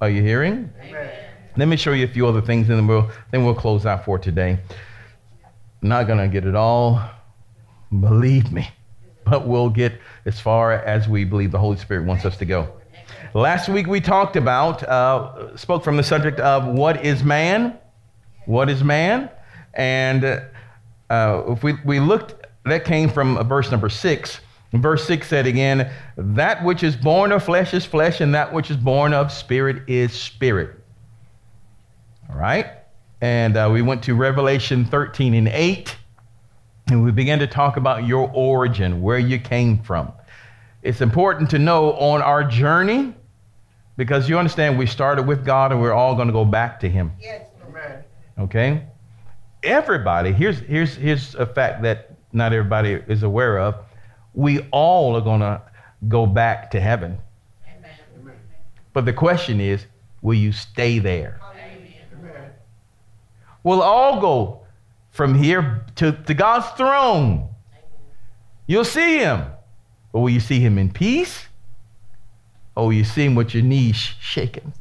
[0.00, 0.72] Are you hearing?
[0.80, 1.10] Amen.
[1.56, 4.04] Let me show you a few other things, and then we'll, then we'll close out
[4.04, 4.60] for today.
[5.82, 7.02] Not going to get it all,
[8.00, 8.68] believe me,
[9.24, 12.72] but we'll get as far as we believe the Holy Spirit wants us to go.
[13.34, 17.78] Last week we talked about, uh, spoke from the subject of what is man?
[18.46, 19.30] What is man?
[19.74, 20.24] And
[21.10, 24.40] uh, if we, we looked, that came from verse number six.
[24.72, 28.72] Verse 6 said again, That which is born of flesh is flesh, and that which
[28.72, 30.80] is born of spirit is spirit.
[32.28, 32.66] All right?
[33.20, 35.96] And uh, we went to Revelation 13 and 8,
[36.88, 40.12] and we began to talk about your origin, where you came from.
[40.82, 43.14] It's important to know on our journey,
[43.96, 46.88] because you understand we started with God and we're all going to go back to
[46.88, 47.12] Him.
[47.20, 47.43] Yes.
[48.38, 48.84] Okay?
[49.62, 53.76] Everybody, here's, here's, here's a fact that not everybody is aware of.
[54.34, 55.62] We all are going to
[56.08, 57.18] go back to heaven.
[57.66, 58.34] Amen.
[58.92, 59.86] But the question is,
[60.22, 61.40] will you stay there?
[61.42, 61.64] Amen.
[63.62, 64.66] We'll all go
[65.10, 67.48] from here to, to God's throne.
[68.66, 69.46] You'll see Him.
[70.12, 71.46] But will you see Him in peace?
[72.76, 74.72] Or will you see Him with your knees shaking?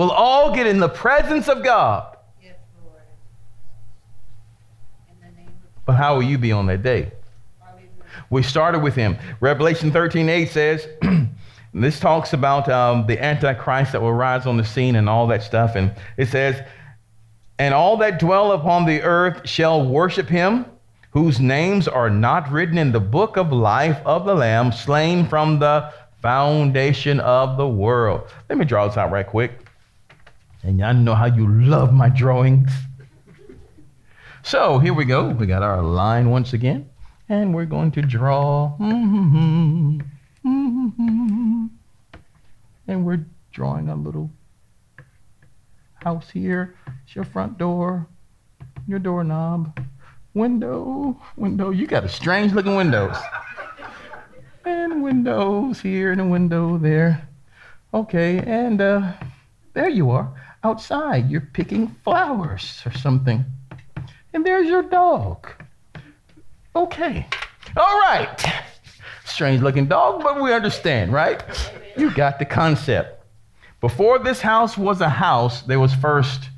[0.00, 2.16] We'll all get in the presence of God.
[2.42, 3.02] Yes, Lord.
[5.10, 7.12] In the name of But how will you be on that day?
[8.30, 9.18] We started with him.
[9.40, 10.88] Revelation 13 8 says,
[11.74, 15.42] this talks about um, the Antichrist that will rise on the scene and all that
[15.42, 15.76] stuff.
[15.76, 16.66] And it says,
[17.58, 20.64] And all that dwell upon the earth shall worship him,
[21.10, 25.58] whose names are not written in the book of life of the Lamb, slain from
[25.58, 28.22] the foundation of the world.
[28.48, 29.66] Let me draw this out right quick.
[30.62, 32.70] And y'all know how you love my drawings.
[34.42, 35.28] So here we go.
[35.28, 36.88] We got our line once again.
[37.28, 38.76] And we're going to draw.
[38.80, 40.02] And
[42.86, 44.30] we're drawing a little
[46.02, 46.74] house here.
[47.04, 48.06] It's your front door,
[48.86, 49.78] your doorknob,
[50.34, 51.70] window, window.
[51.70, 53.16] You got a strange looking windows.
[54.64, 57.28] And windows here and a window there.
[57.92, 59.12] Okay, and uh,
[59.74, 61.30] there you are outside.
[61.30, 63.44] You're picking flowers or something.
[64.32, 65.48] And there's your dog.
[66.74, 67.26] Okay.
[67.76, 68.62] All right.
[69.24, 71.42] Strange looking dog, but we understand, right?
[71.96, 73.24] You got the concept.
[73.80, 76.50] Before this house was a house, there was first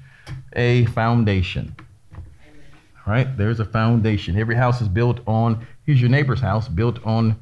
[0.54, 1.74] a foundation.
[2.14, 3.36] All right?
[3.36, 4.38] There's a foundation.
[4.38, 7.36] Every house is built on, here's your neighbor's house, built on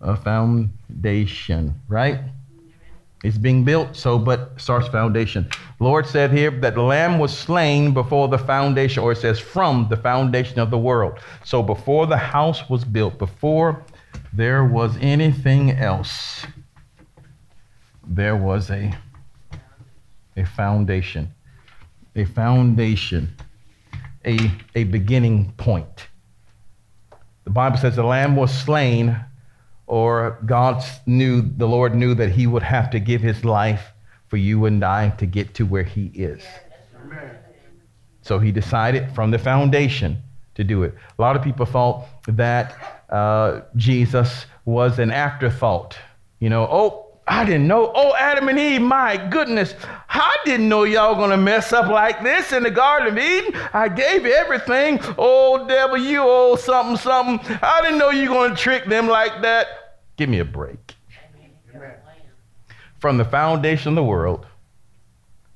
[0.00, 2.20] a foundation, right?
[3.22, 5.48] It's being built, so but starts foundation.
[5.78, 9.86] Lord said here that the lamb was slain before the foundation, or it says from
[9.88, 11.20] the foundation of the world.
[11.44, 13.84] So before the house was built, before
[14.32, 16.44] there was anything else,
[18.06, 18.92] there was a
[20.36, 21.32] a foundation.
[22.16, 23.36] A foundation.
[24.26, 26.08] A a beginning point.
[27.44, 29.16] The Bible says the lamb was slain
[29.86, 33.92] or God knew, the Lord knew that he would have to give his life
[34.28, 36.42] for you and I to get to where he is.
[37.04, 37.36] Amen.
[38.22, 40.22] So he decided from the foundation
[40.54, 40.94] to do it.
[41.18, 45.98] A lot of people thought that uh, Jesus was an afterthought.
[46.38, 47.92] You know, oh, I didn't know.
[47.94, 49.74] Oh, Adam and Eve, my goodness.
[50.14, 53.58] I didn't know y'all gonna mess up like this in the Garden of Eden.
[53.72, 55.00] I gave you everything.
[55.16, 57.40] Oh, devil, you old something, something.
[57.62, 59.66] I didn't know you gonna trick them like that.
[60.16, 60.94] Give me a break.
[62.98, 64.46] From the foundation of the world,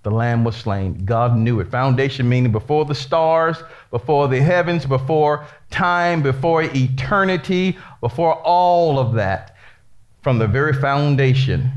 [0.03, 1.05] the Lamb was slain.
[1.05, 1.71] God knew it.
[1.71, 3.59] Foundation meaning before the stars,
[3.91, 9.55] before the heavens, before time, before eternity, before all of that.
[10.23, 11.71] From the very foundation,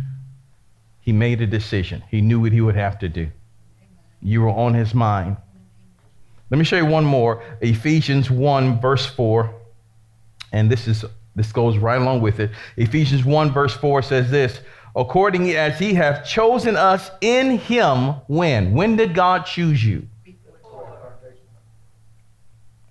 [1.09, 2.03] he made a decision.
[2.11, 3.31] He knew what he would have to do.
[4.21, 5.37] You were on his mind.
[6.51, 7.43] Let me show you one more.
[7.61, 9.51] Ephesians 1, verse 4.
[10.51, 11.03] And this is
[11.35, 12.51] this goes right along with it.
[12.77, 14.59] Ephesians 1, verse 4 says this
[14.95, 18.75] according as he hath chosen us in him when?
[18.75, 20.07] When did God choose you?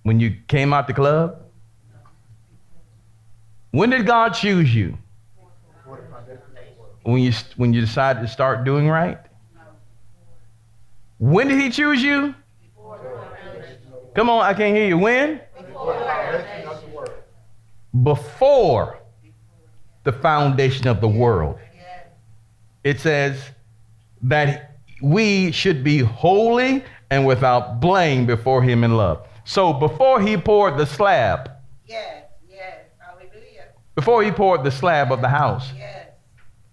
[0.03, 1.41] When you came out the club?
[3.71, 4.97] When did God choose you?
[7.03, 9.17] When you, when you decided to start doing right?
[11.17, 12.35] When did he choose you?
[14.15, 14.97] Come on, I can't hear you.
[14.97, 15.41] When?
[18.03, 18.99] Before
[20.03, 21.57] the foundation of the world.
[22.83, 23.41] It says
[24.23, 29.27] that we should be holy and without blame before him in love.
[29.43, 31.51] So before he poured the slab,
[31.85, 35.98] Yes, yes, hallelujah, before he poured the slab of the house, yes.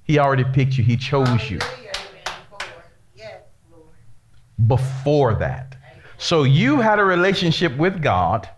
[0.07, 0.85] He already picked you.
[0.85, 2.85] He chose you before.
[3.17, 3.85] Yes, Lord.
[4.67, 5.77] before that.
[6.19, 8.49] So you had a relationship with God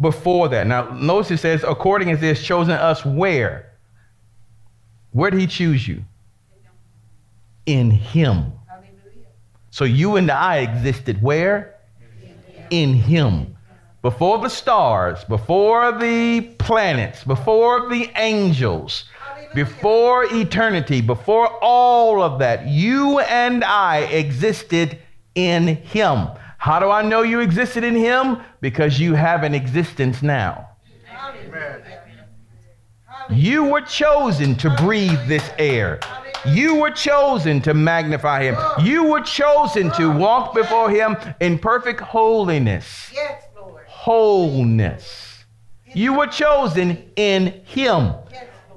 [0.00, 0.66] before that.
[0.66, 3.72] Now, notice it says, according as he has chosen us where?
[5.10, 6.04] Where did he choose you?
[7.66, 8.52] In him.
[9.70, 11.74] So you and I existed where?
[12.70, 13.56] In him.
[14.02, 19.04] Before the stars, before the planets, before the angels.
[19.54, 24.98] Before eternity, before all of that, you and I existed
[25.34, 26.28] in him.
[26.58, 28.40] How do I know you existed in him?
[28.60, 30.68] Because you have an existence now.
[33.30, 36.00] You were chosen to breathe this air.
[36.46, 38.56] You were chosen to magnify him.
[38.84, 43.10] You were chosen to walk before him in perfect holiness.
[43.14, 43.86] Yes, Lord.
[43.86, 45.44] Wholeness.
[45.94, 48.14] You were chosen in him.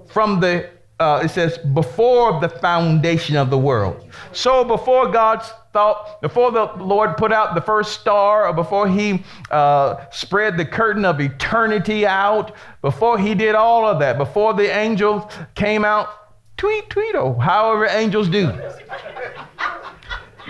[0.09, 4.09] From the uh, it says before the foundation of the world.
[4.31, 9.23] So before God's thought, before the Lord put out the first star, or before He
[9.51, 14.75] uh, spread the curtain of eternity out, before He did all of that, before the
[14.75, 16.09] angels came out,
[16.57, 18.51] tweet tweet, or however angels do.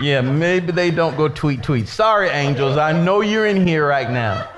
[0.00, 1.88] Yeah, maybe they don't go tweet tweet.
[1.88, 4.48] Sorry, angels, I know you're in here right now.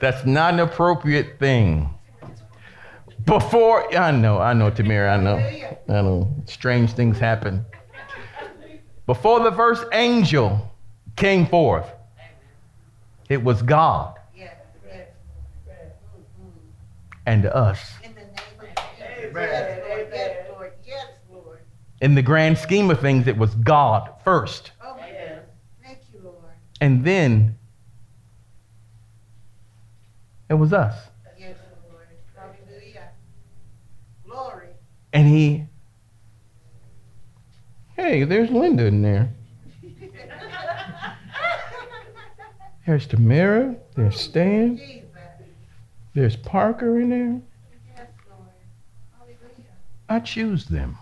[0.00, 1.92] That's not an appropriate thing.
[3.24, 5.36] Before, I know, I know, Tamir, I know.
[5.88, 6.34] I know.
[6.46, 7.64] Strange things happen.
[9.06, 10.70] Before the first angel
[11.16, 11.90] came forth,
[13.28, 14.18] it was God
[17.26, 17.92] and us.
[22.00, 24.72] In the grand scheme of things, it was God first.
[26.80, 27.56] And then
[30.48, 30.96] it was us.
[31.38, 31.56] Yes,
[31.88, 32.08] Lord.
[32.36, 33.10] Hallelujah.
[34.26, 34.70] Glory.
[35.12, 35.64] And he,
[37.96, 39.30] hey, there's Linda in there.
[42.86, 43.76] There's Tamara.
[43.94, 44.80] There's Stan.
[46.14, 47.40] There's Parker in there.
[47.96, 48.48] Yes, Lord.
[49.16, 49.70] Hallelujah.
[50.08, 50.96] I choose them.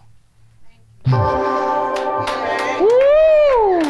[2.81, 3.81] Woo!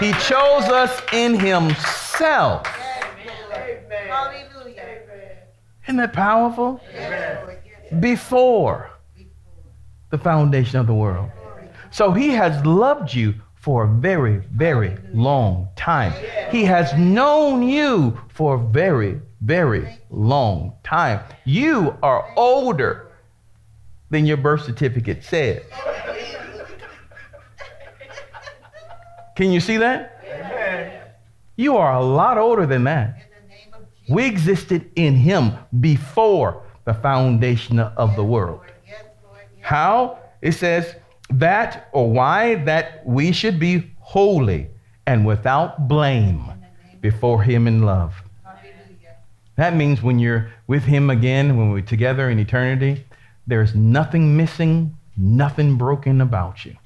[0.00, 2.66] He chose us in himself.
[2.66, 3.82] Hallelujah.
[5.84, 6.80] Isn't that powerful?
[6.92, 7.58] Yes,
[8.00, 8.90] Before
[10.10, 11.30] the foundation of the world.
[11.90, 16.12] So he has loved you for a very, very long time.
[16.50, 21.20] He has known you for a very, very long time.
[21.44, 23.08] You are older
[24.10, 25.62] than your birth certificate says.
[29.36, 30.16] Can you see that?
[31.56, 33.08] You are a lot older than that.
[33.08, 33.99] In the name of Jesus.
[34.10, 38.60] We existed in him before the foundation of the world.
[39.60, 40.18] How?
[40.42, 40.96] It says
[41.30, 44.68] that or why that we should be holy
[45.06, 46.42] and without blame
[47.00, 48.14] before him in love.
[49.56, 53.04] That means when you're with him again, when we're together in eternity,
[53.46, 56.76] there's nothing missing, nothing broken about you.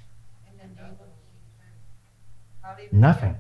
[2.92, 3.36] Nothing.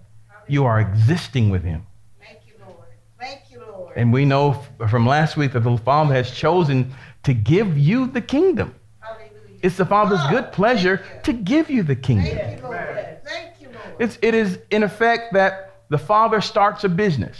[0.48, 1.86] You are existing with him.
[2.20, 2.88] Thank you, Lord.
[3.20, 3.83] Thank you, Lord.
[3.96, 4.54] And we know
[4.88, 6.92] from last week that the Father has chosen
[7.22, 8.74] to give you the kingdom.
[9.00, 9.58] Hallelujah.
[9.62, 12.36] It's the Father's Oh, good pleasure to give you the kingdom.
[12.36, 13.24] Thank you, Lord.
[13.24, 13.96] Thank you, Lord.
[13.98, 17.36] It's, it is, in effect, that the Father starts a business,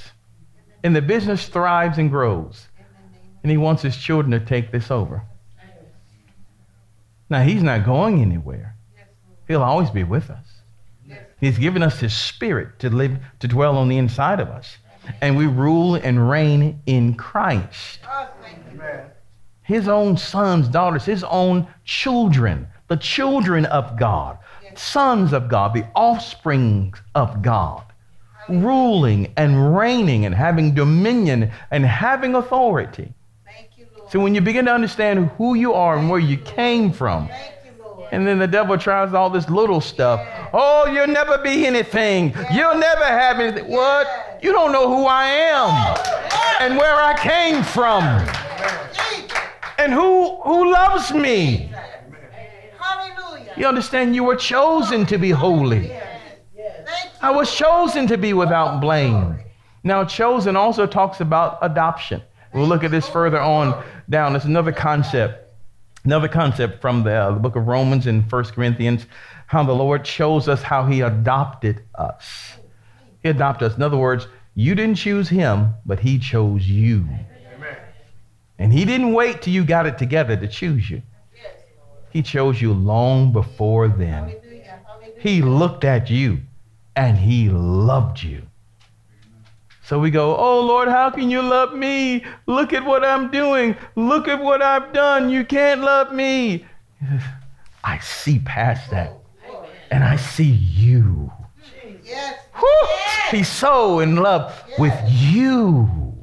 [0.83, 4.45] and the business thrives and grows, In the name and He wants His children to
[4.45, 5.23] take this over.
[7.31, 9.39] Now, He's not going anywhere, of yes, Lord.
[9.49, 10.47] He'll always be with us.
[11.41, 14.77] He's given us His Spirit to live, to dwell on the inside of us,
[15.21, 18.01] and we rule and reign in Christ.
[18.43, 18.81] Thank you.
[18.81, 19.07] Amen.
[19.63, 24.39] His own sons, daughters, His own children, the children of God,
[24.75, 27.83] sons of God, the offspring of God.
[28.49, 33.11] ruling and reigning and having dominion and having authority.
[33.47, 34.11] Thank you, Lord.
[34.11, 37.41] So when you begin to understand who you are and where you came from, Thank
[37.41, 37.64] you, Lord.
[38.13, 40.21] And then the devil tries all this little stuff.
[40.53, 42.35] Oh, you'll never be anything.
[42.53, 43.71] You'll never have anything.
[43.71, 44.39] What?
[44.43, 45.97] You don't know who I am
[46.61, 48.05] and where I came from
[49.79, 51.73] and who who loves me.
[52.79, 53.53] Hallelujah.
[53.57, 55.89] You understand you were chosen to be holy.
[55.89, 56.07] Yes.
[56.57, 57.19] Thank you.
[57.23, 59.39] I was chosen to be without blame.
[59.83, 62.23] Now, chosen also talks about adoption.
[62.55, 64.35] We'll look at this further on down.
[64.37, 65.43] It's another concept,
[66.05, 69.07] another concept from the, uh, the book of Romans and 1 Corinthians,
[69.47, 72.55] how the Lord shows us how he adopted us.
[73.23, 73.77] He adopted us.
[73.77, 77.07] In other words, you didn't choose him, but he chose you.
[77.55, 77.77] Amen.
[78.59, 81.03] And he didn't wait till you got it together to choose you.
[82.11, 84.37] He chose you long before then.
[85.19, 86.43] He looked at you
[86.95, 88.43] and he loved you.
[89.85, 92.24] So we go, Oh Lord, how can you love me?
[92.47, 93.76] Look at what I'm doing.
[93.97, 95.28] Look at what I've done.
[95.28, 96.64] You can't love me.
[97.85, 99.12] I see past that
[99.91, 101.30] and I see you.
[102.03, 102.39] Yes.
[103.30, 106.14] He's so in love with you.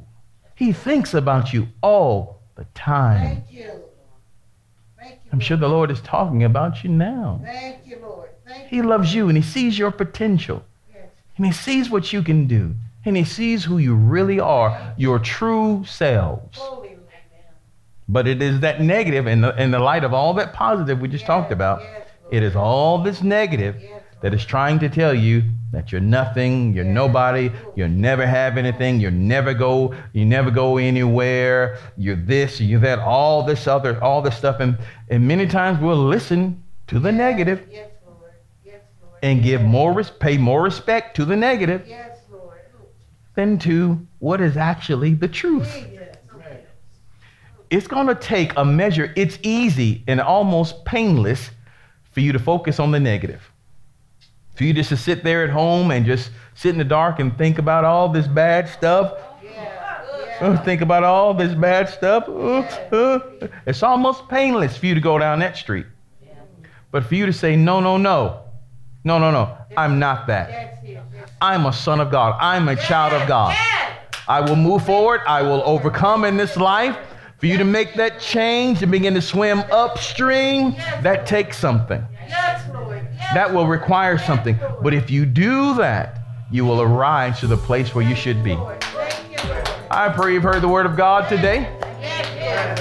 [0.56, 3.36] He thinks about you all the time.
[3.36, 3.82] Thank you.
[4.98, 5.30] Thank you.
[5.32, 7.40] I'm sure the Lord is talking about you now.
[7.44, 8.30] Thank you, Lord.
[8.46, 8.68] Thank.
[8.68, 10.64] He loves you and he sees your potential.
[10.92, 11.08] Yes.
[11.36, 12.74] And he sees what you can do.
[13.04, 16.60] And he sees who you really are, your true selves.
[18.08, 21.08] But it is that negative in the, in the light of all that positive we
[21.08, 21.80] just talked about.
[21.80, 25.42] Yes, It is all this negative Yes, that is trying to tell you
[25.72, 30.76] that you're nothing, you're nobody, you'll never have anything, you'll never go, you never go
[30.76, 34.60] anywhere, you're this, you're that, all this other, all this stuff.
[34.60, 34.76] And,
[35.08, 38.32] and many times we'll listen to the negative Yes, Lord.
[38.64, 39.18] Yes, Lord.
[39.22, 42.11] and give more, pay more respect to the negative Yes.
[43.34, 45.86] Than to what is actually the truth.
[47.70, 49.12] It's going to take a measure.
[49.16, 51.50] It's easy and almost painless
[52.10, 53.50] for you to focus on the negative.
[54.56, 57.36] For you just to sit there at home and just sit in the dark and
[57.38, 59.18] think about all this bad stuff.
[59.42, 60.04] Yeah.
[60.38, 62.28] Uh, think about all this bad stuff.
[62.28, 62.60] Uh,
[62.94, 63.48] uh.
[63.64, 65.86] It's almost painless for you to go down that street.
[66.90, 68.41] But for you to say, no, no, no,
[69.04, 70.78] no, no, no, I'm not that.
[71.40, 72.36] I'm a son of God.
[72.40, 73.56] I'm a child of God.
[74.28, 75.22] I will move forward.
[75.26, 76.96] I will overcome in this life.
[77.38, 82.00] For you to make that change and begin to swim upstream, that takes something.
[83.34, 84.56] That will require something.
[84.80, 86.20] But if you do that,
[86.52, 88.56] you will arrive to the place where you should be.
[89.90, 91.76] I pray you've heard the word of God today.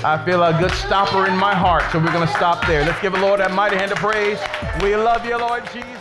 [0.04, 2.86] I feel a good stopper in my heart, so we're going to stop there.
[2.86, 4.40] Let's give the Lord that mighty hand of praise.
[4.84, 6.01] We love you, Lord Jesus.